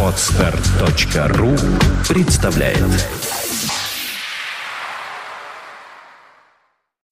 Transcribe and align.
Отстар.ру 0.00 1.56
представляет 2.08 2.78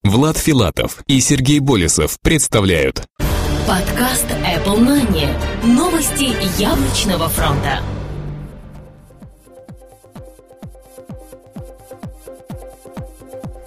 Влад 0.05 0.37
Филатов 0.39 1.03
и 1.09 1.21
Сергей 1.21 1.59
Болесов 1.59 2.17
представляют 2.23 3.05
Подкаст 3.67 4.27
Apple 4.27 4.79
Money. 4.79 5.29
Новости 5.65 6.37
яблочного 6.61 7.29
фронта. 7.29 7.81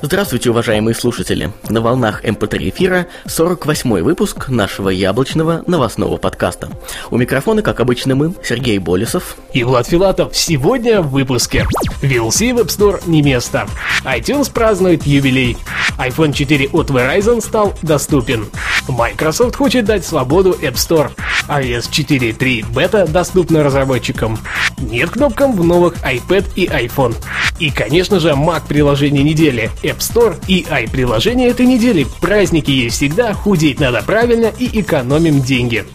Здравствуйте, 0.06 0.52
уважаемые 0.52 0.94
слушатели! 0.94 1.52
На 1.68 1.82
волнах 1.82 2.24
MP3 2.24 2.70
эфира 2.70 3.08
48-й 3.26 4.04
выпуск 4.04 4.50
нашего 4.50 4.90
яблочного 4.90 5.64
новостного 5.66 6.18
подкаста. 6.18 6.70
У 7.10 7.18
микрофона, 7.18 7.64
как 7.64 7.80
обычно, 7.80 8.14
мы, 8.14 8.36
Сергей 8.44 8.78
Болесов 8.78 9.36
и 9.52 9.64
Влад 9.64 9.88
Филатов. 9.88 10.38
Сегодня 10.38 11.02
в 11.02 11.10
выпуске. 11.10 11.66
VLC 12.04 12.54
в 12.54 12.60
App 12.60 12.68
Store 12.68 13.02
не 13.08 13.24
место. 13.24 13.68
iTunes 14.04 14.54
празднует 14.54 15.08
юбилей. 15.08 15.58
iPhone 15.98 16.34
4 16.34 16.70
от 16.72 16.92
Verizon 16.92 17.42
стал 17.42 17.74
доступен. 17.82 18.46
Microsoft 18.88 19.56
хочет 19.56 19.86
дать 19.86 20.06
свободу 20.06 20.52
App 20.52 20.76
Store. 20.76 21.10
iOS 21.48 21.90
4.3 21.90 22.72
бета 22.72 23.08
доступна 23.08 23.64
разработчикам. 23.64 24.38
Нет 24.78 25.10
кнопкам 25.10 25.56
в 25.56 25.64
новых 25.64 25.96
iPad 26.04 26.46
и 26.56 26.68
iPhone. 26.68 27.16
И, 27.60 27.72
конечно 27.72 28.20
же, 28.20 28.32
Mac 28.32 28.64
приложение 28.68 29.24
недели, 29.24 29.72
App 29.96 30.00
Store 30.00 30.36
и 30.48 30.66
i-приложение 30.70 31.50
этой 31.50 31.66
недели. 31.66 32.06
Праздники 32.22 32.72
есть 32.72 32.98
всегда, 32.98 33.34
худеть 33.34 33.80
надо 33.80 34.04
правильно 34.04 34.52
и 34.58 34.82
экономим 34.82 35.42
деньги. 35.42 35.86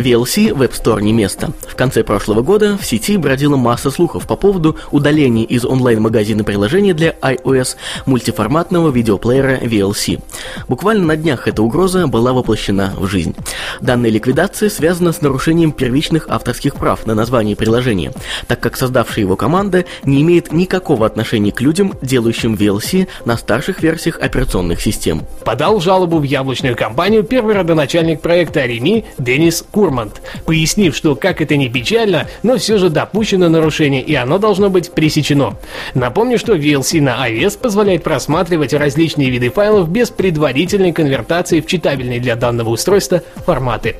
VLC 0.00 0.52
в 0.54 0.62
App 0.62 0.72
Store 0.72 1.00
не 1.00 1.12
место. 1.12 1.52
В 1.66 1.76
конце 1.76 2.02
прошлого 2.02 2.42
года 2.42 2.76
в 2.76 2.84
сети 2.84 3.16
бродила 3.16 3.56
масса 3.56 3.90
слухов 3.90 4.26
по 4.26 4.36
поводу 4.36 4.76
удаления 4.90 5.44
из 5.44 5.64
онлайн-магазина 5.64 6.44
приложения 6.44 6.94
для 6.94 7.10
iOS 7.22 7.76
мультиформатного 8.06 8.90
видеоплеера 8.90 9.58
VLC. 9.58 10.22
Буквально 10.68 11.06
на 11.06 11.16
днях 11.16 11.46
эта 11.48 11.62
угроза 11.62 12.06
была 12.06 12.32
воплощена 12.32 12.94
в 12.96 13.06
жизнь. 13.06 13.34
Данная 13.80 14.10
ликвидация 14.10 14.70
связана 14.70 15.12
с 15.12 15.20
нарушением 15.20 15.72
первичных 15.72 16.28
авторских 16.28 16.76
прав 16.76 17.06
на 17.06 17.14
название 17.14 17.56
приложения, 17.56 18.12
так 18.46 18.60
как 18.60 18.76
создавшая 18.76 19.24
его 19.24 19.36
команда 19.36 19.84
не 20.04 20.22
имеет 20.22 20.52
никакого 20.52 21.06
отношения 21.06 21.52
к 21.52 21.60
людям, 21.60 21.94
делающим 22.02 22.54
VLC 22.54 23.08
на 23.24 23.36
старших 23.36 23.82
версиях 23.82 24.18
операционных 24.20 24.80
систем. 24.80 25.22
Подал 25.44 25.80
жалобу 25.80 26.18
в 26.18 26.22
яблочную 26.22 26.76
компанию 26.76 27.22
первый 27.22 27.54
родоначальник 27.54 28.20
проекта 28.20 28.64
Реми 28.64 29.04
Денис 29.18 29.64
Кур 29.70 29.89
Курмант, 29.90 30.22
пояснив, 30.46 30.94
что 30.94 31.16
как 31.16 31.40
это 31.40 31.56
не 31.56 31.68
печально, 31.68 32.28
но 32.44 32.58
все 32.58 32.78
же 32.78 32.90
допущено 32.90 33.48
нарушение 33.48 34.00
и 34.00 34.14
оно 34.14 34.38
должно 34.38 34.70
быть 34.70 34.92
пресечено. 34.92 35.56
Напомню, 35.94 36.38
что 36.38 36.54
VLC 36.54 37.00
на 37.00 37.28
iOS 37.28 37.58
позволяет 37.58 38.04
просматривать 38.04 38.72
различные 38.72 39.30
виды 39.30 39.50
файлов 39.50 39.90
без 39.90 40.10
предварительной 40.10 40.92
конвертации 40.92 41.60
в 41.60 41.66
читабельные 41.66 42.20
для 42.20 42.36
данного 42.36 42.70
устройства 42.70 43.22
форматы 43.44 43.96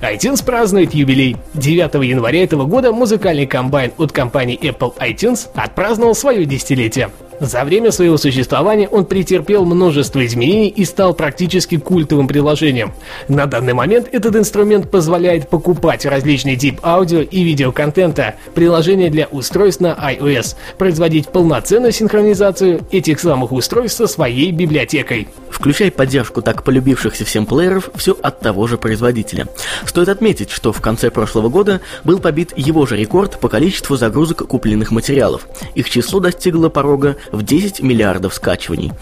iTunes 0.00 0.44
празднует 0.44 0.94
юбилей. 0.94 1.36
9 1.54 1.94
января 2.08 2.44
этого 2.44 2.66
года 2.66 2.92
музыкальный 2.92 3.46
комбайн 3.46 3.90
от 3.98 4.12
компании 4.12 4.56
Apple 4.62 4.96
iTunes 4.98 5.48
отпраздновал 5.56 6.14
свое 6.14 6.44
десятилетие. 6.44 7.10
За 7.40 7.64
время 7.64 7.92
своего 7.92 8.16
существования 8.16 8.88
он 8.88 9.04
претерпел 9.04 9.64
множество 9.64 10.24
изменений 10.26 10.68
и 10.68 10.84
стал 10.84 11.14
практически 11.14 11.78
культовым 11.78 12.26
приложением. 12.26 12.92
На 13.28 13.46
данный 13.46 13.74
момент 13.74 14.08
этот 14.10 14.34
инструмент 14.36 14.90
позволяет 14.90 15.48
покупать 15.48 16.04
различный 16.04 16.56
тип 16.56 16.80
аудио 16.82 17.20
и 17.20 17.42
видеоконтента, 17.42 18.34
приложения 18.54 19.10
для 19.10 19.26
устройств 19.26 19.80
на 19.80 19.92
iOS, 19.92 20.56
производить 20.78 21.28
полноценную 21.28 21.92
синхронизацию 21.92 22.80
этих 22.90 23.20
самых 23.20 23.52
устройств 23.52 23.98
со 23.98 24.06
своей 24.06 24.50
библиотекой. 24.50 25.28
Включай 25.50 25.90
поддержку 25.90 26.40
так 26.40 26.62
полюбившихся 26.62 27.24
всем 27.24 27.44
плееров 27.44 27.90
все 27.96 28.16
от 28.22 28.40
того 28.40 28.66
же 28.66 28.78
производителя. 28.78 29.48
Стоит 29.84 30.08
отметить, 30.08 30.50
что 30.50 30.72
в 30.72 30.80
конце 30.80 31.10
прошлого 31.10 31.48
года 31.48 31.80
был 32.04 32.20
побит 32.20 32.52
его 32.56 32.86
же 32.86 32.96
рекорд 32.96 33.40
по 33.40 33.48
количеству 33.48 33.96
загрузок 33.96 34.46
купленных 34.46 34.90
материалов. 34.92 35.48
Их 35.74 35.90
число 35.90 36.20
достигло 36.20 36.68
порога 36.68 37.16
в 37.32 37.42
10 37.42 37.82
миллиардов 37.82 38.34
скачиваний. 38.34 38.92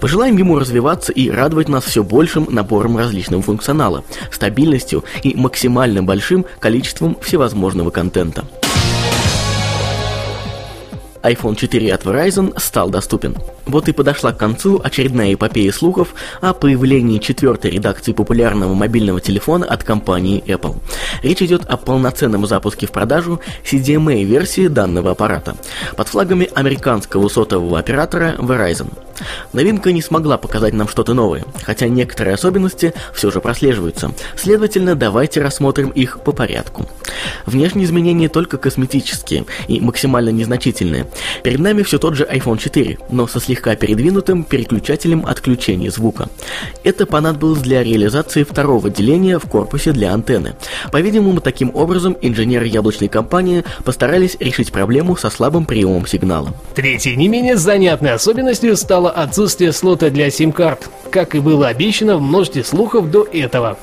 Пожелаем 0.00 0.36
ему 0.36 0.58
развиваться 0.58 1.12
и 1.12 1.30
радовать 1.30 1.68
нас 1.68 1.84
все 1.84 2.02
большим 2.02 2.46
набором 2.50 2.96
различного 2.96 3.42
функционала, 3.42 4.04
стабильностью 4.30 5.04
и 5.22 5.34
максимально 5.34 6.02
большим 6.02 6.44
количеством 6.60 7.16
всевозможного 7.20 7.90
контента 7.90 8.44
iPhone 11.22 11.56
4 11.56 11.94
от 11.94 12.04
Verizon 12.04 12.58
стал 12.58 12.90
доступен. 12.90 13.36
Вот 13.66 13.88
и 13.88 13.92
подошла 13.92 14.32
к 14.32 14.38
концу 14.38 14.80
очередная 14.82 15.34
эпопея 15.34 15.72
слухов 15.72 16.14
о 16.40 16.52
появлении 16.52 17.18
четвертой 17.18 17.70
редакции 17.70 18.12
популярного 18.12 18.74
мобильного 18.74 19.20
телефона 19.20 19.66
от 19.66 19.84
компании 19.84 20.42
Apple. 20.46 20.76
Речь 21.22 21.42
идет 21.42 21.64
о 21.66 21.76
полноценном 21.76 22.46
запуске 22.46 22.86
в 22.86 22.92
продажу 22.92 23.40
CDMA-версии 23.64 24.66
данного 24.66 25.12
аппарата 25.12 25.56
под 25.96 26.08
флагами 26.08 26.48
американского 26.54 27.28
сотового 27.28 27.78
оператора 27.78 28.34
Verizon. 28.38 28.92
Новинка 29.52 29.92
не 29.92 30.02
смогла 30.02 30.38
показать 30.38 30.74
нам 30.74 30.88
что-то 30.88 31.14
новое, 31.14 31.44
хотя 31.62 31.88
некоторые 31.88 32.34
особенности 32.34 32.92
все 33.14 33.30
же 33.30 33.40
прослеживаются. 33.40 34.12
Следовательно, 34.36 34.94
давайте 34.94 35.40
рассмотрим 35.40 35.90
их 35.90 36.20
по 36.20 36.32
порядку. 36.32 36.88
Внешние 37.46 37.86
изменения 37.86 38.28
только 38.28 38.58
косметические 38.58 39.44
и 39.68 39.80
максимально 39.80 40.30
незначительные. 40.30 41.06
Перед 41.42 41.58
нами 41.58 41.82
все 41.82 41.98
тот 41.98 42.14
же 42.14 42.24
iPhone 42.24 42.58
4, 42.58 42.98
но 43.10 43.26
со 43.26 43.40
слегка 43.40 43.74
передвинутым 43.74 44.44
переключателем 44.44 45.24
отключения 45.26 45.90
звука. 45.90 46.28
Это 46.84 47.06
понадобилось 47.06 47.60
для 47.60 47.82
реализации 47.82 48.44
второго 48.44 48.90
деления 48.90 49.38
в 49.38 49.46
корпусе 49.46 49.92
для 49.92 50.12
антенны. 50.12 50.54
По-видимому, 50.90 51.40
таким 51.40 51.74
образом 51.74 52.16
инженеры 52.20 52.66
яблочной 52.66 53.08
компании 53.08 53.64
постарались 53.84 54.36
решить 54.38 54.72
проблему 54.72 55.16
со 55.16 55.30
слабым 55.30 55.64
приемом 55.64 56.06
сигнала. 56.06 56.54
Третьей 56.74 57.16
не 57.16 57.28
менее 57.28 57.56
занятной 57.56 58.12
особенностью 58.12 58.76
стало 58.76 59.10
отсутствие 59.10 59.72
слота 59.72 60.10
для 60.10 60.30
сим-карт, 60.30 60.88
как 61.10 61.34
и 61.34 61.40
было 61.40 61.68
обещано 61.68 62.16
в 62.16 62.22
множестве 62.22 62.64
слухов 62.64 63.10
до 63.10 63.24
этого. 63.24 63.76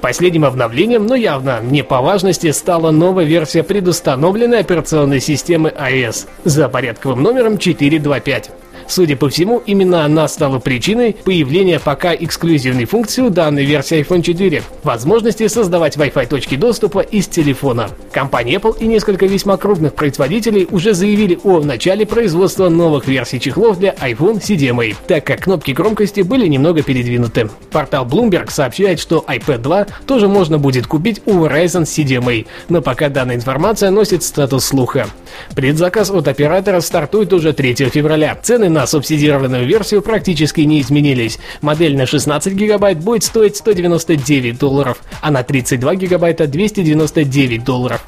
Последним 0.00 0.44
обновлением, 0.44 1.06
но 1.06 1.14
явно 1.14 1.60
не 1.62 1.82
по 1.82 2.00
важности, 2.00 2.50
стала 2.52 2.90
новая 2.90 3.24
версия 3.24 3.62
предустановленной 3.62 4.60
операционной 4.60 5.20
системы 5.20 5.72
iOS 5.76 6.26
за 6.44 6.68
порядковым 6.76 7.22
номером 7.22 7.56
425. 7.56 8.50
Судя 8.88 9.16
по 9.16 9.28
всему, 9.28 9.62
именно 9.66 10.04
она 10.04 10.28
стала 10.28 10.58
причиной 10.58 11.16
появления 11.24 11.80
пока 11.80 12.14
эксклюзивной 12.14 12.84
функции 12.84 13.22
у 13.22 13.30
данной 13.30 13.64
версии 13.64 14.00
iPhone 14.00 14.22
4– 14.22 14.62
возможности 14.84 15.48
создавать 15.48 15.96
Wi-Fi 15.96 16.26
точки 16.26 16.54
доступа 16.56 17.00
из 17.00 17.26
телефона. 17.26 17.90
Компания 18.12 18.56
Apple 18.56 18.76
и 18.78 18.86
несколько 18.86 19.26
весьма 19.26 19.56
крупных 19.56 19.94
производителей 19.94 20.68
уже 20.70 20.94
заявили 20.94 21.38
о 21.44 21.60
начале 21.60 22.06
производства 22.06 22.68
новых 22.68 23.08
версий 23.08 23.40
чехлов 23.40 23.78
для 23.78 23.90
iPhone 23.94 24.40
CDMA, 24.40 24.94
так 25.06 25.24
как 25.24 25.40
кнопки 25.40 25.72
громкости 25.72 26.20
были 26.20 26.46
немного 26.46 26.82
передвинуты. 26.82 27.50
Портал 27.70 28.06
Bloomberg 28.06 28.50
сообщает, 28.50 29.00
что 29.00 29.24
iPad 29.28 29.58
2 29.58 29.86
тоже 30.06 30.28
можно 30.28 30.58
будет 30.58 30.86
купить 30.86 31.20
у 31.26 31.44
Verizon 31.44 31.82
CDMA, 31.82 32.46
но 32.68 32.80
пока 32.80 33.08
данная 33.08 33.36
информация 33.36 33.90
носит 33.90 34.22
статус 34.22 34.64
слуха. 34.66 35.08
Предзаказ 35.54 36.10
от 36.10 36.28
оператора 36.28 36.80
стартует 36.80 37.32
уже 37.32 37.52
3 37.52 37.74
февраля. 37.90 38.38
Цены 38.42 38.68
на 38.76 38.86
субсидированную 38.86 39.66
версию 39.66 40.02
практически 40.02 40.60
не 40.60 40.82
изменились. 40.82 41.38
Модель 41.62 41.96
на 41.96 42.06
16 42.06 42.52
гигабайт 42.52 42.98
будет 42.98 43.24
стоить 43.24 43.56
199 43.56 44.58
долларов, 44.58 44.98
а 45.22 45.30
на 45.30 45.42
32 45.42 45.94
гигабайта 45.96 46.46
299 46.46 47.64
долларов. 47.64 48.04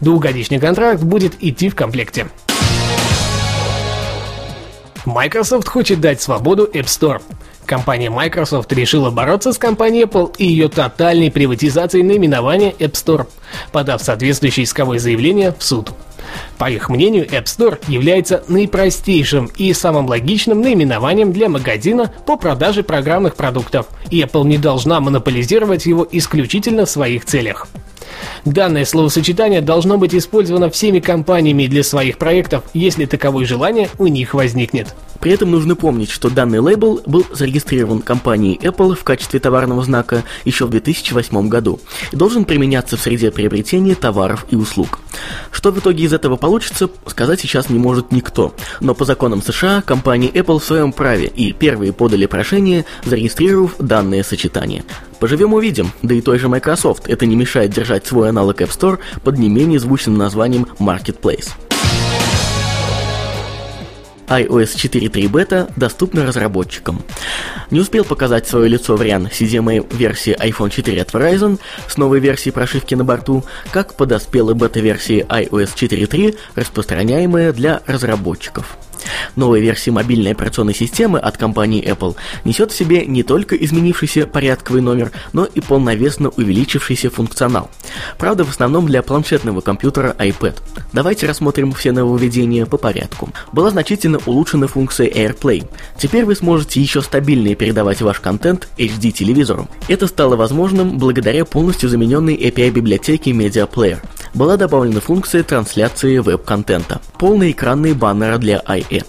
Двухгодичный 0.00 0.58
контракт 0.58 1.02
будет 1.02 1.34
идти 1.40 1.68
в 1.68 1.74
комплекте. 1.74 2.28
Microsoft 5.04 5.68
хочет 5.68 6.00
дать 6.00 6.20
свободу 6.20 6.64
App 6.72 6.86
Store. 6.86 7.20
Компания 7.66 8.10
Microsoft 8.10 8.72
решила 8.72 9.10
бороться 9.10 9.52
с 9.52 9.58
компанией 9.58 10.04
Apple 10.04 10.34
и 10.38 10.46
ее 10.46 10.68
тотальной 10.68 11.32
приватизацией 11.32 12.04
наименования 12.04 12.70
App 12.70 12.92
Store, 12.92 13.26
подав 13.72 14.00
соответствующее 14.00 14.64
исковое 14.64 15.00
заявление 15.00 15.52
в 15.56 15.62
суд. 15.62 15.90
По 16.58 16.70
их 16.70 16.88
мнению, 16.88 17.26
App 17.26 17.44
Store 17.44 17.78
является 17.88 18.44
наипростейшим 18.48 19.50
и 19.56 19.72
самым 19.72 20.06
логичным 20.06 20.60
наименованием 20.60 21.32
для 21.32 21.48
магазина 21.48 22.12
по 22.24 22.36
продаже 22.36 22.82
программных 22.82 23.34
продуктов, 23.34 23.86
и 24.10 24.20
Apple 24.22 24.44
не 24.44 24.58
должна 24.58 25.00
монополизировать 25.00 25.86
его 25.86 26.06
исключительно 26.10 26.86
в 26.86 26.90
своих 26.90 27.24
целях. 27.24 27.66
Данное 28.46 28.84
словосочетание 28.84 29.60
должно 29.60 29.98
быть 29.98 30.14
использовано 30.14 30.70
всеми 30.70 31.00
компаниями 31.00 31.66
для 31.66 31.82
своих 31.82 32.16
проектов, 32.16 32.62
если 32.74 33.04
таковое 33.04 33.44
желание 33.44 33.90
у 33.98 34.06
них 34.06 34.34
возникнет. 34.34 34.94
При 35.18 35.32
этом 35.32 35.50
нужно 35.50 35.74
помнить, 35.74 36.10
что 36.10 36.30
данный 36.30 36.60
лейбл 36.60 37.00
был 37.06 37.26
зарегистрирован 37.32 38.02
компанией 38.02 38.56
Apple 38.58 38.94
в 38.94 39.02
качестве 39.02 39.40
товарного 39.40 39.82
знака 39.82 40.22
еще 40.44 40.66
в 40.66 40.70
2008 40.70 41.48
году 41.48 41.80
и 42.12 42.16
должен 42.16 42.44
применяться 42.44 42.96
в 42.96 43.00
среде 43.00 43.32
приобретения 43.32 43.96
товаров 43.96 44.46
и 44.50 44.54
услуг. 44.54 45.00
Что 45.50 45.72
в 45.72 45.80
итоге 45.80 46.04
из 46.04 46.12
этого 46.12 46.36
получится, 46.36 46.88
сказать 47.06 47.40
сейчас 47.40 47.68
не 47.68 47.80
может 47.80 48.12
никто, 48.12 48.54
но 48.78 48.94
по 48.94 49.04
законам 49.04 49.42
США 49.42 49.82
компания 49.82 50.28
Apple 50.28 50.60
в 50.60 50.64
своем 50.64 50.92
праве 50.92 51.26
и 51.26 51.52
первые 51.52 51.92
подали 51.92 52.26
прошение, 52.26 52.84
зарегистрировав 53.04 53.74
данное 53.80 54.22
сочетание. 54.22 54.84
Поживем 55.20 55.54
увидим, 55.54 55.92
да 56.02 56.14
и 56.14 56.20
той 56.20 56.38
же 56.38 56.48
Microsoft 56.48 57.08
это 57.08 57.26
не 57.26 57.36
мешает 57.36 57.70
держать 57.70 58.06
свой 58.06 58.28
аналог 58.28 58.60
App 58.60 58.68
Store 58.68 58.98
под 59.22 59.38
не 59.38 59.48
менее 59.48 59.78
звучным 59.78 60.16
названием 60.16 60.66
Marketplace 60.78 61.50
iOS 64.28 64.76
4.3 64.76 65.28
бета 65.28 65.70
доступна 65.76 66.26
разработчикам. 66.26 67.02
Не 67.70 67.80
успел 67.80 68.04
показать 68.04 68.46
свое 68.46 68.68
лицо 68.68 68.96
вариант 68.96 69.32
CDMA 69.32 69.86
версии 69.96 70.36
iPhone 70.36 70.70
4 70.70 71.02
от 71.02 71.10
Verizon 71.10 71.58
с 71.88 71.96
новой 71.96 72.20
версией 72.20 72.52
прошивки 72.52 72.94
на 72.94 73.04
борту, 73.04 73.44
как 73.72 73.94
подоспела 73.94 74.54
бета-версии 74.54 75.24
iOS 75.28 75.74
4.3, 75.74 76.36
распространяемая 76.54 77.52
для 77.52 77.82
разработчиков. 77.86 78.76
Новая 79.36 79.60
версия 79.60 79.90
мобильной 79.90 80.32
операционной 80.32 80.74
системы 80.74 81.18
от 81.18 81.36
компании 81.36 81.86
Apple 81.86 82.16
несет 82.44 82.72
в 82.72 82.76
себе 82.76 83.06
не 83.06 83.22
только 83.22 83.56
изменившийся 83.56 84.26
порядковый 84.26 84.82
номер, 84.82 85.12
но 85.32 85.44
и 85.44 85.60
полновесно 85.60 86.30
увеличившийся 86.30 87.10
функционал. 87.10 87.70
Правда, 88.18 88.44
в 88.44 88.50
основном 88.50 88.86
для 88.86 89.02
планшетного 89.02 89.60
компьютера 89.60 90.14
iPad. 90.18 90.56
Давайте 90.92 91.26
рассмотрим 91.26 91.72
все 91.72 91.92
нововведения 91.92 92.66
по 92.66 92.76
порядку. 92.76 93.30
Была 93.52 93.70
значительно 93.70 94.18
улучшена 94.26 94.66
функция 94.66 95.08
AirPlay. 95.08 95.66
Теперь 95.98 96.24
вы 96.24 96.36
сможете 96.36 96.80
еще 96.80 97.02
стабильнее 97.02 97.54
передавать 97.54 98.00
ваш 98.00 98.20
контент 98.20 98.68
HD-телевизору. 98.78 99.68
Это 99.88 100.06
стало 100.06 100.36
возможным 100.36 100.98
благодаря 100.98 101.44
полностью 101.44 101.88
замененной 101.88 102.36
API 102.36 102.70
библиотеке 102.70 103.32
Media 103.32 103.68
Player 103.70 103.98
была 104.36 104.58
добавлена 104.58 105.00
функция 105.00 105.42
трансляции 105.42 106.18
веб-контента. 106.18 107.00
Полные 107.18 107.52
экранные 107.52 107.94
баннеры 107.94 108.38
для 108.38 108.62
iAd. 108.66 109.06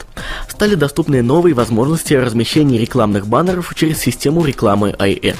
Стали 0.47 0.75
доступны 0.75 1.21
новые 1.21 1.53
возможности 1.53 2.13
размещения 2.13 2.79
рекламных 2.79 3.27
баннеров 3.27 3.73
через 3.75 3.99
систему 3.99 4.45
рекламы 4.45 4.95
iAd. 4.97 5.35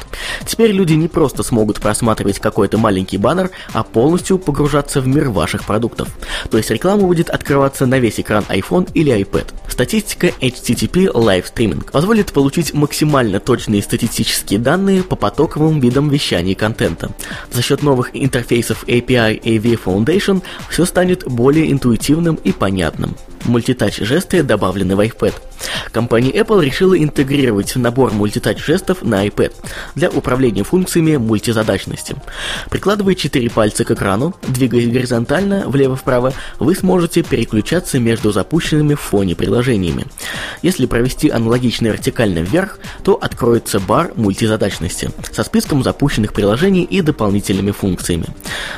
Теперь 0.46 0.72
люди 0.72 0.94
не 0.94 1.08
просто 1.08 1.42
смогут 1.42 1.80
просматривать 1.80 2.40
какой-то 2.40 2.78
маленький 2.78 3.18
баннер, 3.18 3.50
а 3.74 3.84
полностью 3.84 4.38
погружаться 4.38 5.00
в 5.00 5.08
мир 5.08 5.30
ваших 5.30 5.64
продуктов. 5.64 6.10
То 6.52 6.58
есть 6.58 6.70
реклама 6.70 7.04
будет 7.04 7.30
открываться 7.30 7.86
на 7.86 7.98
весь 8.00 8.20
экран 8.20 8.44
iPhone 8.50 8.90
или 8.94 9.18
iPad. 9.18 9.48
Статистика 9.70 10.28
HTTP 10.28 11.12
Live 11.14 11.46
Streaming 11.54 11.90
позволит 11.90 12.34
получить 12.34 12.74
максимально 12.74 13.40
точные 13.40 13.82
статистические 13.82 14.60
данные 14.60 15.04
по 15.04 15.16
потоковым 15.16 15.80
видам 15.80 16.10
вещания 16.10 16.56
контента. 16.56 17.12
За 17.52 17.62
счет 17.62 17.84
новых 17.84 18.10
интерфейсов 18.14 18.84
API 18.88 19.42
AV 19.42 19.77
Foundation 19.84 20.42
все 20.70 20.86
станет 20.86 21.26
более 21.26 21.72
интуитивным 21.72 22.36
и 22.36 22.52
понятным. 22.52 23.16
Мультитач 23.46 23.98
жесты 23.98 24.44
добавлены 24.44 24.96
в 24.96 25.00
iPad. 25.00 25.34
Компания 25.92 26.32
Apple 26.32 26.64
решила 26.64 26.98
интегрировать 26.98 27.76
набор 27.76 28.14
мультитач 28.14 28.64
жестов 28.64 29.04
на 29.04 29.26
iPad 29.26 29.54
для 29.96 30.10
управления 30.10 30.64
функциями 30.64 31.18
мультизадачности. 31.18 32.16
Прикладывая 32.70 33.16
4 33.16 33.50
пальца 33.50 33.84
к 33.84 33.92
экрану, 33.92 34.36
двигаясь 34.48 34.90
горизонтально 34.90 35.68
влево-вправо, 35.68 36.34
вы 36.60 36.76
сможете 36.76 37.24
переключаться 37.24 38.00
между 38.00 38.32
запущенными 38.32 38.94
в 38.94 39.02
фоне 39.02 39.36
приложениями. 39.36 40.06
Если 40.62 40.86
провести 40.86 41.30
аналогично 41.30 41.88
вертикально 41.88 42.40
вверх, 42.40 42.80
то 43.04 43.14
откроется 43.14 43.80
бар 43.80 44.12
мультизадачности 44.16 45.10
со 45.32 45.44
списком 45.44 45.84
запущенных 45.84 46.34
приложений 46.34 46.84
и 46.84 47.02
дополнительными 47.02 47.72
функциями. 47.72 48.26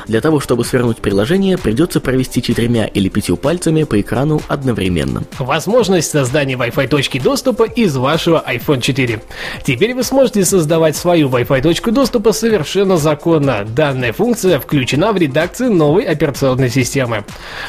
Для 0.06 0.20
того, 0.20 0.40
чтобы 0.40 0.64
свернуть 0.64 0.98
приложение, 0.98 1.58
придется 1.58 2.00
провести 2.00 2.42
четырьмя 2.42 2.86
или 2.86 3.08
пятью 3.08 3.36
пальцами 3.36 3.84
по 3.84 4.00
экрану 4.00 4.40
одновременно. 4.48 5.24
Возможность 5.38 6.10
создания 6.10 6.56
Wi-Fi 6.70 6.88
точки 6.88 7.18
доступа 7.18 7.64
из 7.64 7.96
вашего 7.96 8.42
iPhone 8.46 8.80
4. 8.80 9.20
Теперь 9.64 9.94
вы 9.94 10.02
сможете 10.02 10.44
создавать 10.44 10.96
свою 10.96 11.28
Wi-Fi 11.28 11.62
точку 11.62 11.90
доступа 11.90 12.32
совершенно 12.32 12.96
законно. 12.96 13.64
Данная 13.64 14.12
функция 14.12 14.60
включена 14.60 15.12
в 15.12 15.16
редакцию 15.16 15.72
новой 15.72 16.04
операционной 16.04 16.70
системы. 16.70 17.24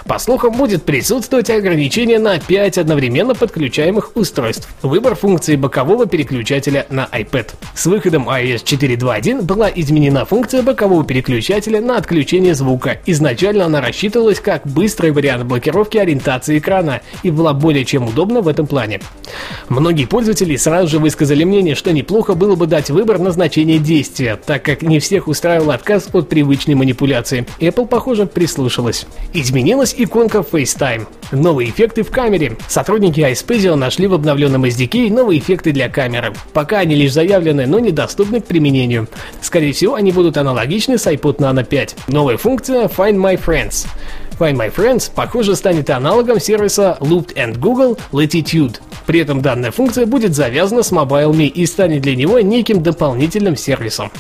По 0.06 0.20
слухам, 0.20 0.52
будет 0.54 0.84
присутствовать 0.84 1.50
ограничение 1.50 2.20
на 2.20 2.40
5 2.40 2.78
одновременно 2.78 3.34
подключаемых 3.34 4.12
устройств. 4.16 4.70
Выбор 4.82 5.16
функции 5.16 5.56
бокового 5.56 6.06
переключателя 6.06 6.86
на 6.90 7.08
iPad. 7.12 7.50
С 7.74 7.86
выходом 7.86 8.30
iOS 8.30 8.64
4.2.1 8.64 9.42
была 9.42 9.70
изменена 9.74 10.26
функция 10.26 10.62
бокового 10.62 11.04
переключателя 11.04 11.82
на 11.82 11.98
отключение 11.98 12.54
звука. 12.54 13.00
Изначально 13.06 13.66
она 13.66 13.82
рассчитывалась 13.82 14.40
как 14.40 14.68
быстрый 14.68 15.12
вариант 15.12 15.46
блокировки 15.46 15.98
ориентации 15.98 16.60
экрана 16.60 17.02
и 17.24 17.32
была 17.32 17.54
более 17.54 17.86
чем 17.86 18.08
удобна 18.08 18.42
в 18.42 18.48
этом 18.48 18.68
плане. 18.68 18.91
Многие 19.70 20.06
пользователи 20.06 20.56
сразу 20.56 20.88
же 20.88 21.00
высказали 21.00 21.44
мнение, 21.44 21.76
что 21.76 21.94
неплохо 21.94 22.34
было 22.34 22.56
бы 22.56 22.68
дать 22.68 22.90
выбор 22.90 23.20
назначения 23.20 23.78
действия, 23.78 24.36
так 24.44 24.64
как 24.64 24.82
не 24.82 25.00
всех 25.00 25.28
устраивал 25.28 25.72
отказ 25.72 26.10
от 26.12 26.28
привычной 26.28 26.76
манипуляции. 26.76 27.46
Apple, 27.60 27.88
похоже, 27.88 28.26
прислушалась. 28.26 29.06
Изменилась 29.34 29.96
иконка 29.98 30.40
FaceTime. 30.40 31.08
Новые 31.32 31.70
эффекты 31.70 32.04
в 32.04 32.12
камере. 32.12 32.58
Сотрудники 32.68 33.22
iSpazio 33.22 33.76
нашли 33.76 34.08
в 34.08 34.14
обновленном 34.14 34.66
SDK 34.66 35.12
новые 35.12 35.40
эффекты 35.40 35.72
для 35.72 35.88
камеры. 35.88 36.34
Пока 36.54 36.80
они 36.80 36.96
лишь 36.96 37.14
заявлены, 37.14 37.66
но 37.68 37.80
недоступны 37.80 38.42
к 38.42 38.46
применению. 38.46 39.08
Скорее 39.42 39.72
всего, 39.74 39.96
они 39.96 40.12
будут 40.12 40.38
аналогичны 40.38 40.98
с 40.98 41.08
iPod 41.08 41.38
Nano 41.38 41.64
5. 41.64 41.96
Новая 42.08 42.38
функция 42.38 42.88
Find 42.88 43.16
My 43.16 43.40
Friends. 43.42 43.88
Find 44.42 44.58
My 44.58 44.74
Friends, 44.74 45.12
похоже, 45.14 45.56
станет 45.56 45.92
аналогом 45.92 46.40
сервиса 46.40 46.98
Looped 47.00 47.36
and 47.36 47.60
Google 47.60 48.00
Latitude. 48.12 48.78
При 49.06 49.20
этом 49.20 49.44
данная 49.44 49.70
функция 49.70 50.08
будет 50.08 50.34
завязана 50.34 50.82
с 50.82 50.92
MobileMe 50.92 51.46
и 51.46 51.64
станет 51.68 52.02
для 52.02 52.16
него 52.16 52.40
неким 52.40 52.82
дополнительным 52.82 53.56
сервисом. 53.56 54.12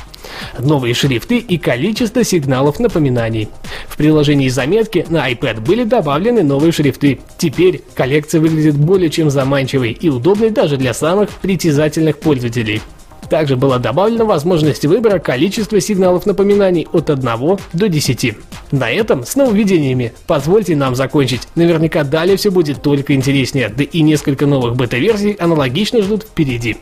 Новые 0.59 0.93
шрифты 0.93 1.39
и 1.39 1.57
количество 1.57 2.23
сигналов 2.23 2.79
напоминаний. 2.79 3.49
В 3.87 3.97
приложении 3.97 4.49
заметки 4.49 5.07
на 5.09 5.27
iPad 5.31 5.61
были 5.61 5.85
добавлены 5.85 6.43
новые 6.43 6.71
шрифты. 6.71 7.19
Теперь 7.39 7.81
коллекция 7.95 8.41
выглядит 8.41 8.75
более 8.75 9.09
чем 9.09 9.31
заманчивой 9.31 9.91
и 9.91 10.09
удобной 10.09 10.51
даже 10.51 10.77
для 10.77 10.93
самых 10.93 11.31
притязательных 11.31 12.19
пользователей. 12.19 12.83
Также 13.31 13.55
была 13.55 13.79
добавлена 13.79 14.25
возможность 14.25 14.83
выбора 14.83 15.17
количества 15.17 15.79
сигналов 15.79 16.25
напоминаний 16.25 16.85
от 16.91 17.09
1 17.09 17.23
до 17.71 17.87
10. 17.87 18.35
На 18.71 18.91
этом 18.91 19.25
с 19.25 19.37
нововведениями 19.37 20.11
позвольте 20.27 20.75
нам 20.75 20.95
закончить. 20.95 21.47
Наверняка 21.55 22.03
далее 22.03 22.35
все 22.35 22.51
будет 22.51 22.81
только 22.81 23.13
интереснее, 23.13 23.69
да 23.69 23.85
и 23.85 24.01
несколько 24.01 24.47
новых 24.47 24.75
бета-версий 24.75 25.37
аналогично 25.39 26.01
ждут 26.01 26.23
впереди. 26.23 26.75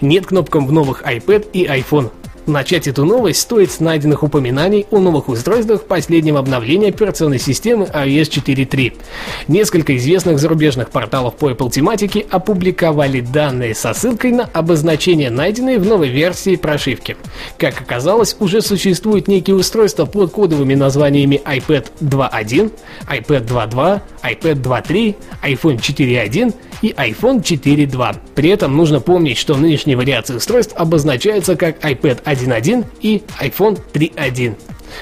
Нет 0.00 0.24
кнопкам 0.24 0.66
в 0.66 0.72
новых 0.72 1.02
iPad 1.02 1.48
и 1.52 1.66
iPhone. 1.66 2.10
Начать 2.48 2.88
эту 2.88 3.04
новость 3.04 3.42
стоит 3.42 3.70
с 3.70 3.78
найденных 3.78 4.22
упоминаний 4.22 4.86
о 4.90 5.00
новых 5.00 5.28
устройствах 5.28 5.84
последнего 5.84 6.38
обновления 6.38 6.88
операционной 6.88 7.38
системы 7.38 7.84
iOS 7.84 8.30
4.3. 8.30 8.94
Несколько 9.48 9.94
известных 9.98 10.38
зарубежных 10.38 10.88
порталов 10.88 11.36
по 11.36 11.50
Apple 11.50 11.70
тематике 11.70 12.24
опубликовали 12.30 13.20
данные 13.20 13.74
со 13.74 13.92
ссылкой 13.92 14.32
на 14.32 14.44
обозначения, 14.44 15.28
найденные 15.28 15.78
в 15.78 15.84
новой 15.84 16.08
версии 16.08 16.56
прошивки. 16.56 17.18
Как 17.58 17.82
оказалось, 17.82 18.34
уже 18.40 18.62
существуют 18.62 19.28
некие 19.28 19.54
устройства 19.54 20.06
под 20.06 20.32
кодовыми 20.32 20.74
названиями 20.74 21.42
iPad 21.44 21.88
2.1, 22.00 22.72
iPad 23.10 23.46
2.2, 23.46 24.00
iPad 24.22 24.62
2.3, 24.62 25.14
iPhone 25.44 25.76
4.1 25.76 26.54
и 26.82 26.90
iPhone 26.90 27.42
4.2. 27.42 28.16
При 28.34 28.50
этом 28.50 28.76
нужно 28.76 29.00
помнить, 29.00 29.36
что 29.36 29.56
нынешние 29.56 29.96
вариации 29.96 30.36
устройств 30.36 30.74
обозначаются 30.76 31.56
как 31.56 31.84
iPad 31.84 32.22
1.1 32.38 32.84
и 33.00 33.22
iPhone 33.40 33.78
3.1. 33.92 34.54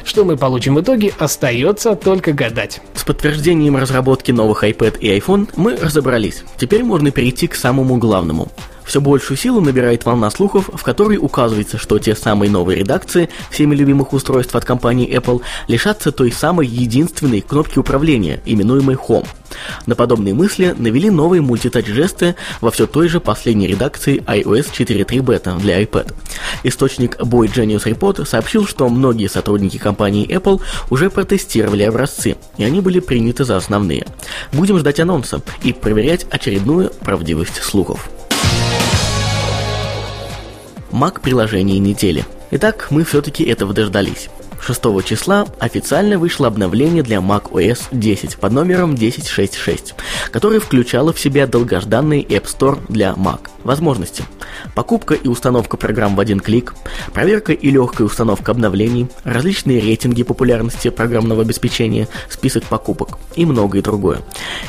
Что 0.04 0.24
мы 0.24 0.36
получим 0.36 0.74
в 0.74 0.80
итоге, 0.80 1.12
остается 1.18 1.94
только 1.94 2.32
гадать. 2.32 2.80
С 2.94 3.04
подтверждением 3.04 3.76
разработки 3.76 4.32
новых 4.32 4.64
iPad 4.64 4.98
и 4.98 5.16
iPhone 5.18 5.48
мы 5.56 5.76
разобрались. 5.76 6.42
Теперь 6.58 6.82
можно 6.82 7.10
перейти 7.10 7.46
к 7.46 7.54
самому 7.54 7.96
главному– 7.98 8.50
все 8.86 9.00
большую 9.00 9.36
силу 9.36 9.60
набирает 9.60 10.04
волна 10.04 10.30
слухов, 10.30 10.70
в 10.72 10.82
которой 10.82 11.18
указывается, 11.18 11.76
что 11.76 11.98
те 11.98 12.14
самые 12.14 12.50
новые 12.50 12.78
редакции 12.78 13.28
всеми 13.50 13.74
любимых 13.74 14.12
устройств 14.12 14.54
от 14.54 14.64
компании 14.64 15.12
Apple 15.12 15.42
лишатся 15.66 16.12
той 16.12 16.30
самой 16.30 16.68
единственной 16.68 17.40
кнопки 17.40 17.80
управления, 17.80 18.40
именуемой 18.46 18.94
Home. 18.94 19.26
На 19.86 19.94
подобные 19.94 20.34
мысли 20.34 20.74
навели 20.76 21.10
новые 21.10 21.42
мультитач-жесты 21.42 22.34
во 22.60 22.70
все 22.70 22.86
той 22.86 23.08
же 23.08 23.20
последней 23.20 23.66
редакции 23.66 24.22
iOS 24.26 24.72
4.3 24.72 25.06
Beta 25.18 25.58
для 25.58 25.82
iPad. 25.82 26.12
Источник 26.62 27.16
Boy 27.20 27.52
Genius 27.52 27.84
Report 27.84 28.26
сообщил, 28.26 28.66
что 28.66 28.88
многие 28.88 29.28
сотрудники 29.28 29.78
компании 29.78 30.28
Apple 30.28 30.60
уже 30.90 31.10
протестировали 31.10 31.82
образцы, 31.82 32.36
и 32.56 32.64
они 32.64 32.80
были 32.80 33.00
приняты 33.00 33.44
за 33.44 33.56
основные. 33.56 34.06
Будем 34.52 34.78
ждать 34.78 35.00
анонса 35.00 35.40
и 35.62 35.72
проверять 35.72 36.26
очередную 36.30 36.90
правдивость 37.00 37.62
слухов. 37.62 38.08
Mac 40.90 41.20
приложение 41.20 41.78
недели. 41.78 42.24
Итак, 42.52 42.88
мы 42.90 43.04
все-таки 43.04 43.44
этого 43.44 43.74
дождались. 43.74 44.28
6 44.66 45.04
числа 45.04 45.46
официально 45.60 46.18
вышло 46.18 46.48
обновление 46.48 47.04
для 47.04 47.18
Mac 47.18 47.52
OS 47.52 47.82
10 47.92 48.38
под 48.38 48.52
номером 48.52 48.94
10.6.6, 48.94 49.92
которое 50.32 50.58
включало 50.58 51.12
в 51.12 51.20
себя 51.20 51.46
долгожданный 51.46 52.22
App 52.22 52.46
Store 52.46 52.80
для 52.88 53.12
Mac. 53.12 53.48
Возможности. 53.62 54.24
Покупка 54.74 55.14
и 55.14 55.28
установка 55.28 55.76
программ 55.76 56.16
в 56.16 56.20
один 56.20 56.40
клик, 56.40 56.74
проверка 57.12 57.52
и 57.52 57.70
легкая 57.70 58.06
установка 58.06 58.52
обновлений, 58.52 59.08
различные 59.24 59.80
рейтинги 59.80 60.22
популярности 60.22 60.90
программного 60.90 61.42
обеспечения, 61.42 62.08
список 62.28 62.64
покупок 62.64 63.18
и 63.34 63.44
многое 63.44 63.82
другое. 63.82 64.18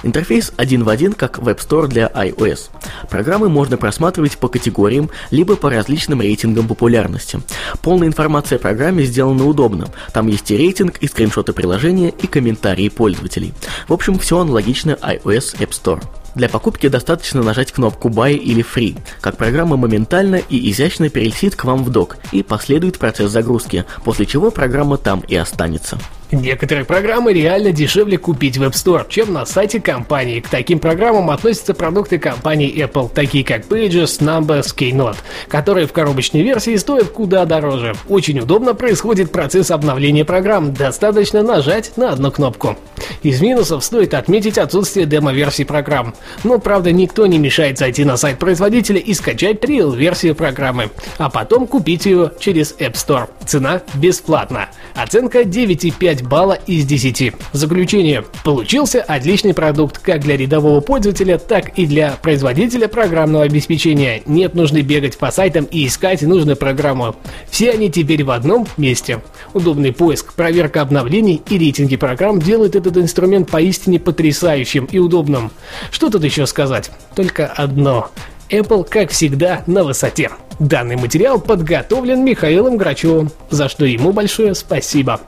Интерфейс 0.04 0.52
один 0.58 0.84
в 0.84 0.90
один, 0.90 1.14
как 1.14 1.40
в 1.40 1.48
App 1.48 1.58
Store 1.58 1.88
для 1.88 2.08
iOS. 2.08 2.70
Программы 3.10 3.50
можно 3.50 3.78
просматривать 3.78 4.38
по 4.38 4.48
категориям, 4.48 5.10
либо 5.32 5.56
по 5.56 5.70
различным 5.70 6.22
рейтингам 6.22 6.68
популярности. 6.68 7.40
Полная 7.82 8.08
информация 8.08 8.58
о 8.58 8.62
программе 8.62 9.04
сделана 9.04 9.46
удобно. 9.46 9.87
Там 10.14 10.28
есть 10.28 10.50
и 10.52 10.58
рейтинг, 10.58 10.98
и 11.00 11.08
скриншоты 11.08 11.54
приложения, 11.54 12.10
и 12.10 12.28
комментарии 12.28 12.90
пользователей. 12.90 13.54
В 13.88 13.94
общем, 13.94 14.20
все 14.20 14.40
аналогично 14.40 14.92
iOS 15.02 15.58
App 15.60 15.70
Store. 15.70 16.04
Для 16.36 16.50
покупки 16.50 16.88
достаточно 16.88 17.42
нажать 17.42 17.72
кнопку 17.72 18.10
Buy 18.10 18.36
или 18.36 18.64
Free, 18.64 18.98
как 19.22 19.38
программа 19.38 19.76
моментально 19.76 20.36
и 20.36 20.70
изящно 20.70 21.10
перелетит 21.10 21.56
к 21.56 21.66
вам 21.66 21.84
в 21.84 21.90
док 21.90 22.18
и 22.32 22.44
последует 22.44 23.00
процесс 23.00 23.32
загрузки, 23.32 23.86
после 24.04 24.28
чего 24.28 24.52
программа 24.52 24.98
там 24.98 25.22
и 25.22 25.36
останется. 25.36 25.98
Некоторые 26.32 26.84
программы 26.84 27.32
реально 27.32 27.72
дешевле 27.72 28.18
купить 28.18 28.58
в 28.58 28.64
App 28.64 28.74
Store, 28.74 29.06
чем 29.08 29.32
на 29.32 29.46
сайте 29.46 29.80
компании. 29.80 30.42
К 30.42 30.50
таким 30.50 30.80
программам 30.80 31.30
относятся 31.30 31.74
продукты 31.74 32.20
компании 32.20 32.84
Apple, 32.84 33.10
такие 33.14 33.46
как 33.46 33.66
Pages, 33.66 34.20
Numbers, 34.20 34.76
Keynote, 34.76 35.16
которые 35.48 35.88
в 35.88 35.94
коробочной 35.94 36.42
версии 36.42 36.76
стоят 36.76 37.12
куда 37.12 37.46
дороже. 37.46 37.96
Очень 38.10 38.40
удобно 38.40 38.74
происходит 38.74 39.32
процесс 39.32 39.72
обновления 39.72 40.26
программ, 40.26 40.74
достаточно 40.74 41.44
нажать 41.44 41.96
на 41.96 42.12
одну 42.12 42.30
кнопку. 42.30 42.76
Из 43.24 43.40
минусов 43.42 43.84
стоит 43.84 44.14
отметить 44.14 44.58
отсутствие 44.58 45.06
демо-версий 45.06 45.64
программ. 45.64 46.14
Но, 46.44 46.60
правда, 46.60 46.92
никто 46.92 47.26
не 47.26 47.40
мешает 47.40 47.78
зайти 47.78 48.04
на 48.04 48.18
сайт 48.18 48.38
производителя 48.38 49.00
и 49.00 49.14
скачать 49.14 49.62
триал-версию 49.62 50.36
программы, 50.36 50.90
а 51.18 51.30
потом 51.30 51.68
купить 51.68 52.06
ее 52.06 52.32
через 52.40 52.76
App 52.80 52.94
Store. 52.94 53.30
Цена 53.46 53.82
бесплатна. 53.96 54.70
Оценка 54.94 55.42
9,5 55.42 56.17
5 56.18 56.28
балла 56.28 56.58
из 56.66 56.86
10. 56.86 57.34
Заключение. 57.54 58.26
Получился 58.44 59.02
отличный 59.02 59.54
продукт 59.54 60.00
как 60.00 60.22
для 60.22 60.36
рядового 60.38 60.82
пользователя, 60.82 61.38
так 61.38 61.78
и 61.78 61.86
для 61.86 62.12
производителя 62.22 62.88
программного 62.88 63.44
обеспечения. 63.44 64.24
Нет 64.26 64.56
нужды 64.56 64.82
бегать 64.82 65.18
по 65.18 65.32
сайтам 65.32 65.66
и 65.66 65.86
искать 65.86 66.22
нужную 66.24 66.58
программу. 66.58 67.16
Все 67.50 67.72
они 67.72 67.92
теперь 67.92 68.24
в 68.24 68.32
одном 68.32 68.68
месте. 68.78 69.22
Удобный 69.54 69.94
поиск, 69.94 70.34
проверка 70.34 70.82
обновлений 70.82 71.42
и 71.50 71.58
рейтинги 71.58 71.98
программ 71.98 72.40
делают 72.40 72.76
этот 72.76 72.98
инструмент 72.98 73.50
поистине 73.50 74.00
потрясающим 74.00 74.86
и 74.86 74.98
удобным. 74.98 75.52
Что 75.92 76.10
тут 76.10 76.24
еще 76.24 76.48
сказать? 76.48 76.90
Только 77.16 77.46
одно. 77.46 78.10
Apple, 78.50 78.88
как 78.90 79.12
всегда, 79.12 79.64
на 79.68 79.84
высоте. 79.84 80.32
Данный 80.60 80.96
материал 80.96 81.40
подготовлен 81.40 82.26
Михаилом 82.26 82.78
Грачевым, 82.78 83.30
за 83.52 83.70
что 83.70 83.86
ему 83.86 84.12
большое 84.12 84.56
спасибо. 84.56 85.20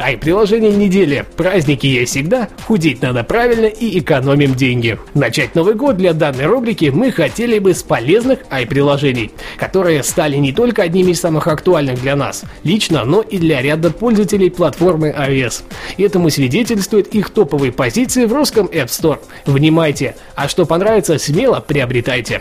Ай, 0.00 0.16
приложение 0.16 0.70
недели. 0.70 1.24
Праздники 1.36 1.88
есть 1.88 2.12
всегда, 2.12 2.48
худеть 2.68 3.02
надо 3.02 3.24
правильно 3.24 3.66
и 3.66 3.98
экономим 3.98 4.54
деньги. 4.54 4.96
Начать 5.14 5.56
Новый 5.56 5.74
год 5.74 5.96
для 5.96 6.12
данной 6.12 6.46
рубрики 6.46 6.92
мы 6.94 7.10
хотели 7.10 7.58
бы 7.58 7.74
с 7.74 7.82
полезных 7.82 8.38
ай-приложений, 8.48 9.32
которые 9.56 10.04
стали 10.04 10.36
не 10.36 10.52
только 10.52 10.84
одними 10.84 11.10
из 11.10 11.20
самых 11.20 11.48
актуальных 11.48 12.00
для 12.00 12.14
нас, 12.14 12.44
лично, 12.62 13.04
но 13.04 13.22
и 13.22 13.38
для 13.38 13.60
ряда 13.60 13.90
пользователей 13.90 14.52
платформы 14.52 15.08
iOS. 15.08 15.62
Этому 15.98 16.30
свидетельствуют 16.30 17.08
их 17.08 17.30
топовые 17.30 17.72
позиции 17.72 18.24
в 18.24 18.32
русском 18.32 18.66
App 18.66 18.86
Store. 18.86 19.18
Внимайте, 19.46 20.14
а 20.36 20.46
что 20.46 20.64
понравится, 20.64 21.18
смело 21.18 21.58
приобретайте 21.58 22.40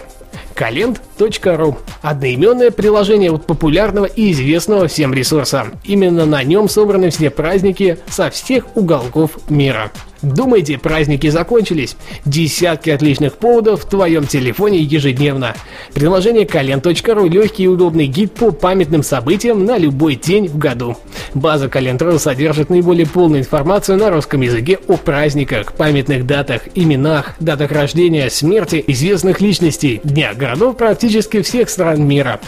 kalend.ru 0.57 1.77
Одноименное 2.01 2.71
приложение 2.71 3.31
от 3.31 3.45
популярного 3.45 4.05
и 4.05 4.31
известного 4.31 4.87
всем 4.87 5.13
ресурса. 5.13 5.67
Именно 5.83 6.25
на 6.25 6.43
нем 6.43 6.67
собраны 6.67 7.09
все 7.11 7.29
праздники 7.29 7.99
со 8.09 8.29
всех 8.29 8.75
уголков 8.75 9.37
мира. 9.49 9.91
Думаете, 10.21 10.77
праздники 10.77 11.29
закончились? 11.29 11.95
Десятки 12.25 12.89
отличных 12.89 13.35
поводов 13.37 13.83
в 13.83 13.89
твоем 13.89 14.25
телефоне 14.25 14.79
ежедневно. 14.79 15.55
Приложение 15.93 16.45
Kalend.ru– 16.45 17.29
легкий 17.29 17.63
и 17.63 17.67
удобный 17.67 18.07
гид 18.07 18.33
по 18.33 18.51
памятным 18.51 19.03
событиям 19.03 19.65
на 19.65 19.77
любой 19.77 20.15
день 20.15 20.47
в 20.47 20.57
году. 20.57 20.97
База 21.33 21.67
Kalend.ru 21.67 22.17
содержит 22.17 22.69
наиболее 22.69 23.05
полную 23.05 23.41
информацию 23.41 23.97
на 23.97 24.09
русском 24.09 24.41
языке 24.41 24.79
о 24.87 24.97
праздниках, 24.97 25.73
памятных 25.73 26.25
датах, 26.25 26.61
именах, 26.73 27.35
датах 27.39 27.71
рождения, 27.71 28.29
смерти 28.29 28.83
известных 28.87 29.41
личностей, 29.41 30.01
днях 30.03 30.35
городов 30.37 30.77
практически 30.77 31.41
всех 31.41 31.69
стран 31.69 32.07
мира. 32.07 32.39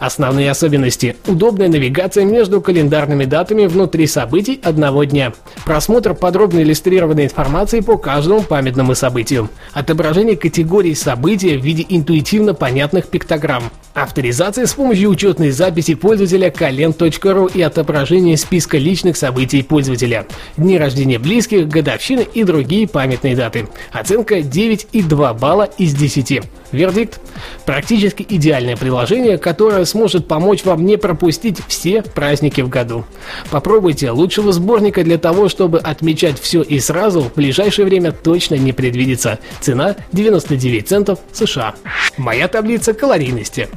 Основные 0.00 0.50
особенности– 0.50 1.16
удобная 1.26 1.68
навигация 1.68 2.24
между 2.24 2.60
календарными 2.60 3.24
датами 3.24 3.66
внутри 3.66 4.06
событий 4.06 4.60
одного 4.62 5.04
дня, 5.04 5.32
просмотр 5.64 6.14
подробно 6.14 6.60
иллюстрированной 6.62 7.24
информации 7.24 7.80
по 7.80 7.98
каждому 7.98 8.42
памятному 8.42 8.94
событию, 8.94 9.48
отображение 9.72 10.36
категорий 10.36 10.94
события 10.94 11.58
в 11.58 11.64
виде 11.64 11.84
интуитивно 11.88 12.54
понятных 12.54 13.08
пиктограмм, 13.08 13.64
авторизация 14.02 14.66
с 14.66 14.74
помощью 14.74 15.10
учетной 15.10 15.50
записи 15.50 15.94
пользователя 15.94 16.50
kalend.ru 16.50 17.50
и 17.52 17.62
отображение 17.62 18.36
списка 18.36 18.78
личных 18.78 19.16
событий 19.16 19.62
пользователя, 19.62 20.26
дни 20.56 20.78
рождения 20.78 21.18
близких, 21.18 21.68
годовщины 21.68 22.26
и 22.32 22.44
другие 22.44 22.86
памятные 22.88 23.36
даты. 23.36 23.68
Оценка 23.92 24.38
9,2 24.38 25.38
балла 25.38 25.68
из 25.78 25.94
10. 25.94 26.42
Вердикт– 26.70 27.20
практически 27.64 28.26
идеальное 28.28 28.76
приложение, 28.76 29.38
которое 29.38 29.84
сможет 29.86 30.28
помочь 30.28 30.64
вам 30.64 30.84
не 30.84 30.98
пропустить 30.98 31.58
все 31.66 32.02
праздники 32.02 32.60
в 32.60 32.68
году. 32.68 33.06
Попробуйте 33.50 34.10
лучшего 34.10 34.52
сборника 34.52 35.02
для 35.02 35.16
того, 35.16 35.48
чтобы 35.48 35.78
отмечать 35.78 36.38
все 36.38 36.62
и 36.62 36.78
сразу 36.78 37.22
в 37.22 37.34
ближайшее 37.34 37.86
время 37.86 38.12
точно 38.12 38.56
не 38.56 38.72
предвидится. 38.72 39.38
Цена 39.60 39.96
99 40.12 40.86
центов 40.86 41.20
США. 41.32 41.74
Моя 42.18 42.48
таблица 42.48 42.92
калорийности. 42.92 43.68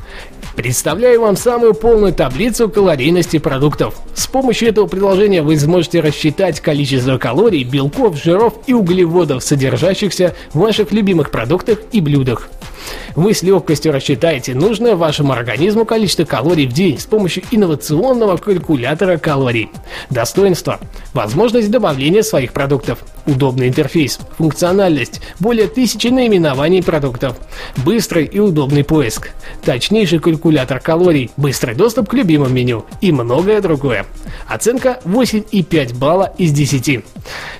Представляю 0.55 1.21
вам 1.21 1.37
самую 1.37 1.73
полную 1.73 2.13
таблицу 2.13 2.69
калорийности 2.69 3.39
продуктов. 3.39 3.95
С 4.13 4.27
помощью 4.27 4.69
этого 4.69 4.85
приложения 4.85 5.41
вы 5.41 5.57
сможете 5.57 6.01
рассчитать 6.01 6.59
количество 6.59 7.17
калорий, 7.17 7.63
белков, 7.63 8.21
жиров 8.21 8.55
и 8.67 8.73
углеводов, 8.73 9.43
содержащихся 9.43 10.35
в 10.53 10.59
ваших 10.59 10.91
любимых 10.91 11.31
продуктах 11.31 11.79
и 11.91 12.01
блюдах. 12.01 12.49
Вы 13.15 13.33
с 13.33 13.43
легкостью 13.43 13.91
рассчитаете 13.91 14.53
нужное 14.55 14.95
вашему 14.95 15.33
организму 15.33 15.85
количество 15.85 16.25
калорий 16.25 16.67
в 16.67 16.73
день 16.73 16.99
с 16.99 17.05
помощью 17.05 17.43
инновационного 17.51 18.37
калькулятора 18.37 19.17
калорий. 19.17 19.69
Достоинство. 20.09 20.79
Возможность 21.13 21.71
добавления 21.71 22.23
своих 22.23 22.53
продуктов. 22.53 22.99
Удобный 23.25 23.67
интерфейс. 23.67 24.19
Функциональность. 24.37 25.21
Более 25.39 25.67
тысячи 25.67 26.07
наименований 26.07 26.81
продуктов. 26.81 27.37
Быстрый 27.77 28.25
и 28.25 28.39
удобный 28.39 28.83
поиск. 28.83 29.31
Точнейший 29.63 30.19
калькулятор 30.19 30.79
калорий. 30.79 31.29
Быстрый 31.37 31.75
доступ 31.75 32.09
к 32.09 32.13
любимому 32.13 32.51
меню. 32.51 32.85
И 33.01 33.11
многое 33.11 33.61
другое. 33.61 34.05
Оценка 34.47 34.99
8,5 35.05 35.97
балла 35.97 36.33
из 36.37 36.51
10. 36.51 37.03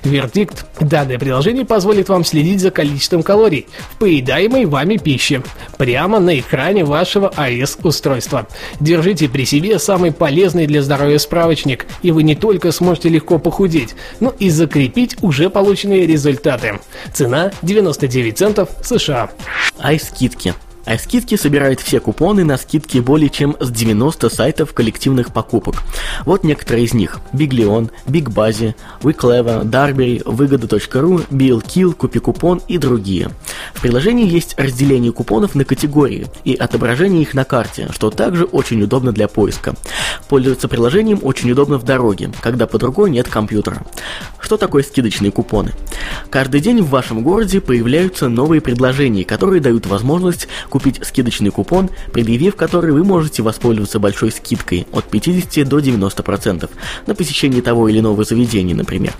Вердикт. 0.04 0.66
Данное 0.80 1.18
приложение 1.18 1.64
позволит 1.64 2.08
вам 2.08 2.24
следить 2.24 2.60
за 2.60 2.70
количеством 2.70 3.22
калорий 3.22 3.66
в 3.92 3.98
поедаемой 3.98 4.64
вами 4.64 4.96
пище 4.96 5.42
прямо 5.76 6.18
на 6.18 6.38
экране 6.40 6.84
вашего 6.84 7.32
iOS-устройства. 7.36 8.48
Держите 8.80 9.28
при 9.28 9.44
себе 9.44 9.78
самый 9.78 10.12
полезный 10.12 10.66
для 10.66 10.82
здоровья 10.82 11.18
справочник, 11.18 11.86
и 12.02 12.10
вы 12.10 12.24
не 12.24 12.34
только 12.34 12.72
сможете 12.72 13.08
легко 13.08 13.38
похудеть, 13.38 13.94
но 14.18 14.34
и 14.38 14.50
закрепить 14.50 15.16
уже 15.22 15.50
полученные 15.52 16.06
результаты. 16.06 16.80
Цена 17.12 17.52
99 17.62 18.38
центов 18.38 18.70
США. 18.82 19.30
Ай 19.78 19.98
скидки. 19.98 20.54
А 20.84 20.98
скидки 20.98 21.36
собирают 21.36 21.80
все 21.80 22.00
купоны 22.00 22.44
на 22.44 22.56
скидки 22.56 22.98
более 22.98 23.30
чем 23.30 23.56
с 23.60 23.70
90 23.70 24.28
сайтов 24.28 24.74
коллективных 24.74 25.32
покупок. 25.32 25.76
Вот 26.24 26.42
некоторые 26.42 26.86
из 26.86 26.94
них. 26.94 27.20
Биглион, 27.32 27.90
Бигбази, 28.06 28.74
Weclever, 29.02 29.64
Darberry, 29.64 30.22
Выгода.ру, 30.24 31.20
BillKill, 31.30 31.94
Купи 31.94 32.18
купон 32.18 32.60
и 32.66 32.78
другие. 32.78 33.30
В 33.74 33.80
приложении 33.80 34.28
есть 34.28 34.58
разделение 34.58 35.12
купонов 35.12 35.54
на 35.54 35.64
категории 35.64 36.26
и 36.44 36.54
отображение 36.54 37.22
их 37.22 37.34
на 37.34 37.44
карте, 37.44 37.88
что 37.92 38.10
также 38.10 38.44
очень 38.44 38.82
удобно 38.82 39.12
для 39.12 39.28
поиска. 39.28 39.74
Пользоваться 40.28 40.68
приложением 40.68 41.20
очень 41.22 41.50
удобно 41.50 41.78
в 41.78 41.84
дороге, 41.84 42.30
когда 42.40 42.66
под 42.66 42.82
рукой 42.82 43.10
нет 43.10 43.28
компьютера. 43.28 43.82
Что 44.40 44.56
такое 44.56 44.82
скидочные 44.82 45.30
купоны? 45.30 45.72
Каждый 46.30 46.60
день 46.60 46.82
в 46.82 46.88
вашем 46.88 47.22
городе 47.22 47.60
появляются 47.60 48.28
новые 48.28 48.60
предложения, 48.60 49.24
которые 49.24 49.60
дают 49.60 49.86
возможность 49.86 50.48
купить 50.72 51.00
скидочный 51.06 51.50
купон, 51.50 51.90
предъявив 52.14 52.56
который 52.56 52.92
вы 52.92 53.04
можете 53.04 53.42
воспользоваться 53.42 53.98
большой 53.98 54.32
скидкой 54.32 54.86
от 54.90 55.04
50 55.04 55.68
до 55.68 55.80
90% 55.80 56.70
на 57.06 57.14
посещение 57.14 57.60
того 57.60 57.90
или 57.90 57.98
иного 57.98 58.24
заведения, 58.24 58.74
например. 58.74 59.12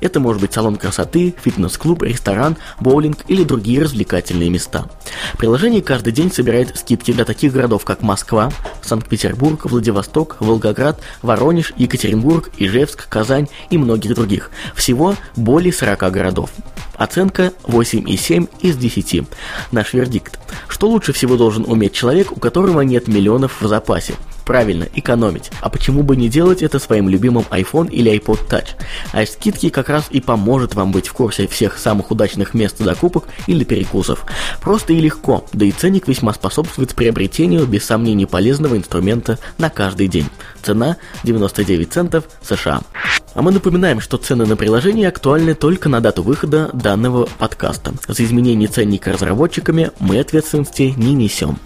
Это 0.00 0.20
может 0.20 0.40
быть 0.40 0.52
салон 0.52 0.76
красоты, 0.76 1.34
фитнес-клуб, 1.42 2.04
ресторан, 2.04 2.56
боулинг 2.78 3.24
или 3.26 3.42
другие 3.42 3.82
развлекательные 3.82 4.50
места. 4.50 4.88
Приложение 5.36 5.82
каждый 5.82 6.12
день 6.12 6.30
собирает 6.30 6.78
скидки 6.78 7.12
для 7.12 7.24
таких 7.24 7.54
городов, 7.54 7.84
как 7.84 8.02
Москва, 8.02 8.52
Санкт-Петербург, 8.80 9.64
Владивосток, 9.64 10.36
Волгоград, 10.38 11.00
Воронеж, 11.22 11.72
Екатеринбург, 11.76 12.50
Ижевск, 12.56 13.08
Казань 13.08 13.48
и 13.70 13.78
многих 13.78 14.14
других. 14.14 14.52
Всего 14.76 15.16
более 15.34 15.72
40 15.72 16.12
городов. 16.12 16.50
Оценка 17.00 17.54
8,7 17.62 18.50
из 18.60 18.76
10. 18.76 19.22
Наш 19.72 19.94
вердикт. 19.94 20.38
Что 20.68 20.86
лучше 20.86 20.99
всего 21.12 21.36
должен 21.36 21.64
уметь 21.66 21.92
человек, 21.92 22.32
у 22.32 22.40
которого 22.40 22.82
нет 22.82 23.08
миллионов 23.08 23.60
в 23.60 23.66
запасе? 23.66 24.14
Правильно, 24.50 24.88
экономить. 24.96 25.52
А 25.60 25.68
почему 25.68 26.02
бы 26.02 26.16
не 26.16 26.28
делать 26.28 26.60
это 26.60 26.80
своим 26.80 27.08
любимым 27.08 27.44
iPhone 27.50 27.88
или 27.88 28.12
iPod 28.12 28.48
Touch? 28.48 28.70
А 29.12 29.24
скидки 29.24 29.68
как 29.68 29.88
раз 29.88 30.08
и 30.10 30.20
поможет 30.20 30.74
вам 30.74 30.90
быть 30.90 31.06
в 31.06 31.12
курсе 31.12 31.46
всех 31.46 31.78
самых 31.78 32.10
удачных 32.10 32.52
мест 32.52 32.78
закупок 32.78 33.28
или 33.46 33.62
перекусов. 33.62 34.26
Просто 34.60 34.92
и 34.92 34.98
легко, 34.98 35.44
да 35.52 35.64
и 35.64 35.70
ценник 35.70 36.08
весьма 36.08 36.34
способствует 36.34 36.96
приобретению 36.96 37.64
без 37.64 37.84
сомнений 37.84 38.26
полезного 38.26 38.76
инструмента 38.76 39.38
на 39.56 39.70
каждый 39.70 40.08
день. 40.08 40.26
Цена 40.64 40.96
99 41.22 41.92
центов 41.92 42.24
США. 42.42 42.80
А 43.34 43.42
мы 43.42 43.52
напоминаем, 43.52 44.00
что 44.00 44.16
цены 44.16 44.46
на 44.46 44.56
приложение 44.56 45.06
актуальны 45.06 45.54
только 45.54 45.88
на 45.88 46.00
дату 46.00 46.24
выхода 46.24 46.70
данного 46.72 47.28
подкаста. 47.38 47.94
За 48.08 48.24
изменение 48.24 48.66
ценника 48.66 49.12
разработчиками 49.12 49.92
мы 50.00 50.18
ответственности 50.18 50.92
не 50.96 51.14
несем. 51.14 51.60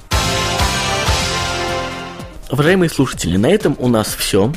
Уважаемые 2.55 2.89
слушатели, 2.89 3.37
на 3.37 3.51
этом 3.51 3.75
у 3.81 3.89
нас 3.89 4.15
все. 4.15 4.53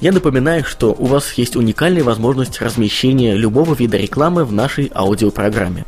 Я 0.00 0.12
напоминаю, 0.12 0.64
что 0.64 0.94
у 0.96 1.06
вас 1.06 1.32
есть 1.32 1.56
уникальная 1.56 2.04
возможность 2.04 2.62
размещения 2.62 3.34
любого 3.34 3.74
вида 3.74 3.96
рекламы 3.96 4.44
в 4.44 4.52
нашей 4.52 4.92
аудиопрограмме. 4.94 5.84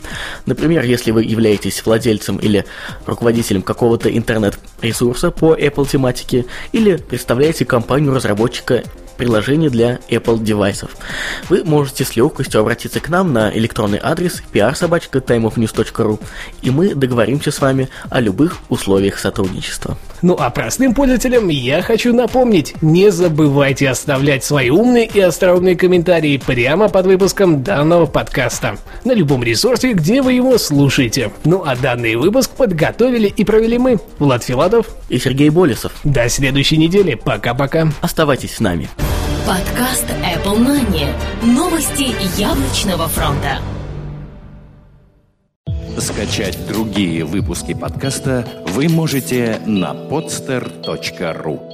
Например, 0.46 0.82
если 0.82 1.12
вы 1.12 1.22
являетесь 1.22 1.86
владельцем 1.86 2.38
или 2.38 2.64
руководителем 3.06 3.62
какого-то 3.62 4.10
интернет-ресурса 4.10 5.30
по 5.30 5.54
Apple 5.54 5.88
тематике, 5.88 6.46
или 6.72 6.96
представляете 6.96 7.64
компанию-разработчика 7.64 8.82
приложений 9.20 9.68
для 9.68 9.98
Apple 10.08 10.42
девайсов. 10.42 10.96
Вы 11.50 11.62
можете 11.62 12.06
с 12.06 12.16
легкостью 12.16 12.62
обратиться 12.62 13.00
к 13.00 13.10
нам 13.10 13.34
на 13.34 13.54
электронный 13.54 14.00
адрес 14.02 14.42
prsobachka.timeofnews.ru 14.50 16.18
и 16.62 16.70
мы 16.70 16.94
договоримся 16.94 17.50
с 17.50 17.60
вами 17.60 17.90
о 18.08 18.18
любых 18.20 18.56
условиях 18.70 19.18
сотрудничества. 19.18 19.98
Ну 20.22 20.36
а 20.38 20.48
простым 20.48 20.94
пользователям 20.94 21.48
я 21.48 21.82
хочу 21.82 22.14
напомнить, 22.14 22.80
не 22.80 23.10
забывайте 23.10 23.90
оставлять 23.90 24.42
свои 24.42 24.70
умные 24.70 25.04
и 25.04 25.20
остроумные 25.20 25.76
комментарии 25.76 26.38
прямо 26.38 26.88
под 26.88 27.04
выпуском 27.04 27.62
данного 27.62 28.06
подкаста 28.06 28.78
на 29.04 29.12
любом 29.12 29.42
ресурсе, 29.42 29.92
где 29.92 30.22
вы 30.22 30.32
его 30.32 30.56
слушаете. 30.56 31.30
Ну 31.44 31.62
а 31.66 31.76
данный 31.76 32.16
выпуск 32.16 32.52
подготовили 32.52 33.28
и 33.28 33.44
провели 33.44 33.76
мы, 33.76 33.98
Влад 34.18 34.44
Филатов 34.44 34.86
и 35.10 35.18
Сергей 35.18 35.50
Болесов. 35.50 35.92
До 36.04 36.28
следующей 36.28 36.78
недели. 36.78 37.14
Пока-пока. 37.14 37.92
Оставайтесь 38.00 38.54
с 38.54 38.60
нами. 38.60 38.88
Подкаст 39.46 40.06
Apple 40.22 40.58
Money. 40.58 41.12
Новости 41.42 42.14
яблочного 42.40 43.08
фронта. 43.08 43.58
Скачать 45.98 46.56
другие 46.66 47.24
выпуски 47.24 47.74
подкаста 47.74 48.46
вы 48.68 48.88
можете 48.88 49.60
на 49.66 49.92
podster.ru 49.92 51.69